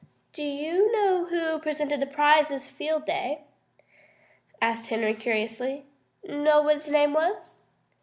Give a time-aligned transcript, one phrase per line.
[0.33, 3.41] "Do you know who presented the prizes Field Day?"
[4.59, 5.85] asked Henry curiously.
[6.23, 7.59] "Know what his name was?"